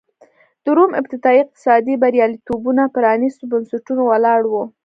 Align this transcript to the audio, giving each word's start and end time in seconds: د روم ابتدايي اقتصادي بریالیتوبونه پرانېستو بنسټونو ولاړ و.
د 0.63 0.65
روم 0.77 0.91
ابتدايي 1.01 1.39
اقتصادي 1.43 1.95
بریالیتوبونه 2.03 2.83
پرانېستو 2.95 3.43
بنسټونو 3.51 4.01
ولاړ 4.11 4.41
و. 4.47 4.53